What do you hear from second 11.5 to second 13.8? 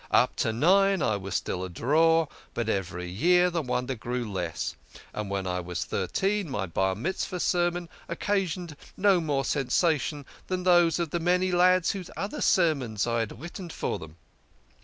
lads whose sermons I had written